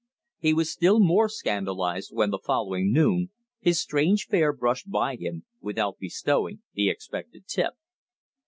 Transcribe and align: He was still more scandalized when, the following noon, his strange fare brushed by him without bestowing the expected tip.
He 0.39 0.51
was 0.55 0.71
still 0.71 0.99
more 0.99 1.29
scandalized 1.29 2.09
when, 2.11 2.31
the 2.31 2.39
following 2.43 2.91
noon, 2.91 3.29
his 3.59 3.79
strange 3.79 4.25
fare 4.25 4.51
brushed 4.51 4.89
by 4.89 5.15
him 5.15 5.45
without 5.59 5.99
bestowing 5.99 6.63
the 6.73 6.89
expected 6.89 7.45
tip. 7.45 7.75